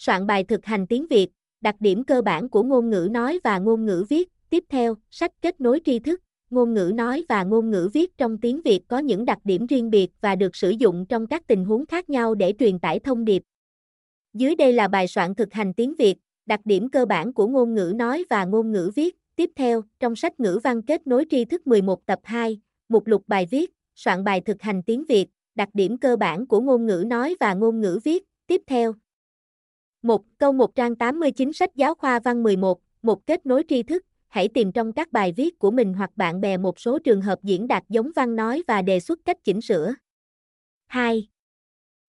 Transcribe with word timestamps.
soạn 0.00 0.26
bài 0.26 0.44
thực 0.44 0.64
hành 0.64 0.86
tiếng 0.86 1.06
Việt, 1.06 1.28
đặc 1.60 1.76
điểm 1.80 2.04
cơ 2.04 2.22
bản 2.22 2.48
của 2.48 2.62
ngôn 2.62 2.90
ngữ 2.90 3.08
nói 3.10 3.40
và 3.44 3.58
ngôn 3.58 3.86
ngữ 3.86 4.04
viết. 4.08 4.28
Tiếp 4.50 4.64
theo, 4.68 4.94
sách 5.10 5.32
kết 5.42 5.60
nối 5.60 5.80
tri 5.84 5.98
thức, 5.98 6.20
ngôn 6.50 6.74
ngữ 6.74 6.92
nói 6.94 7.24
và 7.28 7.44
ngôn 7.44 7.70
ngữ 7.70 7.90
viết 7.92 8.18
trong 8.18 8.38
tiếng 8.38 8.60
Việt 8.62 8.80
có 8.88 8.98
những 8.98 9.24
đặc 9.24 9.38
điểm 9.44 9.66
riêng 9.66 9.90
biệt 9.90 10.10
và 10.20 10.36
được 10.36 10.56
sử 10.56 10.70
dụng 10.70 11.06
trong 11.08 11.26
các 11.26 11.46
tình 11.46 11.64
huống 11.64 11.86
khác 11.86 12.10
nhau 12.10 12.34
để 12.34 12.54
truyền 12.58 12.78
tải 12.78 12.98
thông 12.98 13.24
điệp. 13.24 13.42
Dưới 14.34 14.56
đây 14.56 14.72
là 14.72 14.88
bài 14.88 15.08
soạn 15.08 15.34
thực 15.34 15.52
hành 15.52 15.74
tiếng 15.74 15.94
Việt, 15.98 16.16
đặc 16.46 16.60
điểm 16.64 16.90
cơ 16.90 17.06
bản 17.06 17.32
của 17.32 17.46
ngôn 17.46 17.74
ngữ 17.74 17.92
nói 17.96 18.24
và 18.30 18.44
ngôn 18.44 18.72
ngữ 18.72 18.90
viết. 18.94 19.16
Tiếp 19.36 19.50
theo, 19.56 19.82
trong 20.00 20.16
sách 20.16 20.40
ngữ 20.40 20.60
văn 20.64 20.82
kết 20.82 21.06
nối 21.06 21.24
tri 21.30 21.44
thức 21.44 21.66
11 21.66 22.06
tập 22.06 22.18
2, 22.24 22.60
mục 22.88 23.06
lục 23.06 23.22
bài 23.26 23.46
viết, 23.50 23.70
soạn 23.94 24.24
bài 24.24 24.40
thực 24.40 24.62
hành 24.62 24.82
tiếng 24.82 25.04
Việt, 25.08 25.28
đặc 25.54 25.68
điểm 25.74 25.98
cơ 25.98 26.16
bản 26.16 26.46
của 26.46 26.60
ngôn 26.60 26.86
ngữ 26.86 27.04
nói 27.06 27.36
và 27.40 27.54
ngôn 27.54 27.80
ngữ 27.80 27.98
viết. 28.04 28.24
Tiếp 28.46 28.62
theo, 28.66 28.94
1. 30.02 30.22
Câu 30.38 30.52
1 30.52 30.74
trang 30.74 30.96
89 30.96 31.52
sách 31.52 31.76
giáo 31.76 31.94
khoa 31.94 32.18
văn 32.18 32.42
11, 32.42 32.80
một 33.02 33.26
kết 33.26 33.46
nối 33.46 33.64
tri 33.68 33.82
thức, 33.82 34.04
hãy 34.28 34.48
tìm 34.48 34.72
trong 34.72 34.92
các 34.92 35.12
bài 35.12 35.32
viết 35.36 35.58
của 35.58 35.70
mình 35.70 35.94
hoặc 35.94 36.10
bạn 36.16 36.40
bè 36.40 36.56
một 36.56 36.80
số 36.80 36.98
trường 36.98 37.22
hợp 37.22 37.42
diễn 37.42 37.68
đạt 37.68 37.84
giống 37.88 38.10
văn 38.16 38.36
nói 38.36 38.62
và 38.66 38.82
đề 38.82 39.00
xuất 39.00 39.18
cách 39.24 39.44
chỉnh 39.44 39.60
sửa. 39.60 39.94
2. 40.86 41.28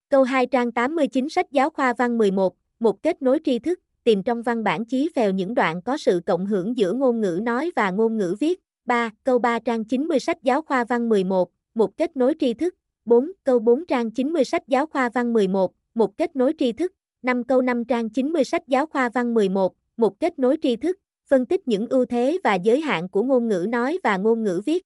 Câu 0.10 0.24
2 0.24 0.46
trang 0.46 0.72
89 0.72 1.30
sách 1.30 1.52
giáo 1.52 1.70
khoa 1.70 1.94
văn 1.94 2.18
11, 2.18 2.56
một 2.80 3.04
kết 3.04 3.22
nối 3.22 3.40
tri 3.46 3.60
thức, 3.60 3.80
tìm 4.04 4.24
trong 4.24 4.42
văn 4.42 4.64
bản 4.64 4.86
chí 4.86 5.10
phèo 5.16 5.32
những 5.32 5.54
đoạn 5.54 5.82
có 5.82 5.98
sự 5.98 6.22
cộng 6.26 6.46
hưởng 6.46 6.78
giữa 6.78 6.94
ngôn 6.94 7.22
ngữ 7.22 7.40
nói 7.44 7.72
và 7.76 7.92
ngôn 7.92 8.18
ngữ 8.18 8.36
viết. 8.40 8.60
3. 8.86 9.10
Câu 9.24 9.40
3 9.40 9.60
trang 9.60 9.86
90 9.86 10.20
sách 10.20 10.44
giáo 10.44 10.62
khoa 10.62 10.84
văn 10.84 11.10
11, 11.10 11.50
một 11.74 11.98
kết 11.98 12.18
nối 12.18 12.34
tri 12.40 12.54
thức. 12.54 12.76
4. 13.06 13.32
Câu 13.44 13.60
4 13.60 13.86
trang 13.86 14.12
90 14.12 14.46
sách 14.46 14.68
giáo 14.68 14.86
khoa 14.86 15.10
văn 15.10 15.34
11, 15.34 15.74
một 15.94 16.18
kết 16.18 16.36
nối 16.36 16.54
tri 16.60 16.72
thức. 16.72 16.94
5 17.22 17.44
câu 17.44 17.62
5 17.62 17.86
trang 17.86 18.10
90 18.10 18.44
sách 18.44 18.68
giáo 18.68 18.86
khoa 18.86 19.10
văn 19.10 19.34
11, 19.34 19.74
một 19.98 20.20
kết 20.20 20.40
nối 20.40 20.58
tri 20.62 20.76
thức, 20.76 20.98
phân 21.30 21.46
tích 21.46 21.68
những 21.68 21.88
ưu 21.88 22.06
thế 22.06 22.38
và 22.44 22.56
giới 22.56 22.82
hạn 22.82 23.10
của 23.10 23.24
ngôn 23.24 23.48
ngữ 23.48 23.66
nói 23.70 24.00
và 24.04 24.18
ngôn 24.18 24.44
ngữ 24.44 24.62
viết. 24.66 24.86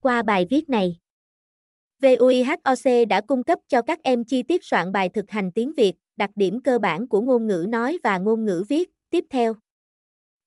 Qua 0.00 0.22
bài 0.22 0.46
viết 0.50 0.68
này, 0.68 0.96
VUIHOC 2.02 3.08
đã 3.08 3.20
cung 3.20 3.42
cấp 3.42 3.58
cho 3.68 3.82
các 3.82 4.02
em 4.02 4.24
chi 4.24 4.42
tiết 4.42 4.64
soạn 4.64 4.92
bài 4.92 5.08
thực 5.08 5.30
hành 5.30 5.52
tiếng 5.52 5.72
Việt, 5.76 5.92
đặc 6.16 6.30
điểm 6.34 6.60
cơ 6.60 6.78
bản 6.78 7.08
của 7.08 7.20
ngôn 7.20 7.46
ngữ 7.46 7.66
nói 7.68 7.98
và 8.02 8.18
ngôn 8.18 8.44
ngữ 8.44 8.64
viết. 8.68 8.90
Tiếp 9.10 9.24
theo, 9.30 9.54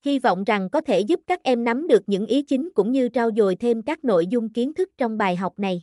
hy 0.05 0.19
vọng 0.19 0.43
rằng 0.43 0.69
có 0.69 0.81
thể 0.81 0.99
giúp 0.99 1.19
các 1.27 1.43
em 1.43 1.63
nắm 1.63 1.87
được 1.87 2.03
những 2.07 2.25
ý 2.25 2.41
chính 2.41 2.69
cũng 2.75 2.91
như 2.91 3.09
trau 3.13 3.29
dồi 3.37 3.55
thêm 3.55 3.81
các 3.81 4.03
nội 4.03 4.27
dung 4.27 4.49
kiến 4.49 4.73
thức 4.73 4.89
trong 4.97 5.17
bài 5.17 5.35
học 5.35 5.59
này. 5.59 5.81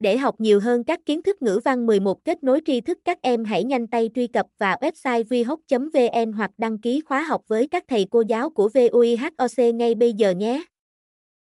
Để 0.00 0.16
học 0.16 0.34
nhiều 0.38 0.60
hơn 0.60 0.84
các 0.84 1.00
kiến 1.06 1.22
thức 1.22 1.42
ngữ 1.42 1.60
văn 1.64 1.86
11 1.86 2.24
kết 2.24 2.42
nối 2.44 2.60
tri 2.66 2.80
thức, 2.80 2.98
các 3.04 3.18
em 3.22 3.44
hãy 3.44 3.64
nhanh 3.64 3.86
tay 3.86 4.10
truy 4.14 4.26
cập 4.26 4.46
vào 4.58 4.76
website 4.80 5.24
vihoc.vn 5.30 6.32
hoặc 6.32 6.50
đăng 6.58 6.78
ký 6.78 7.00
khóa 7.00 7.22
học 7.22 7.42
với 7.48 7.68
các 7.68 7.84
thầy 7.88 8.06
cô 8.10 8.22
giáo 8.28 8.50
của 8.50 8.70
VUIHOC 8.74 9.74
ngay 9.74 9.94
bây 9.94 10.12
giờ 10.12 10.30
nhé. 10.30 10.64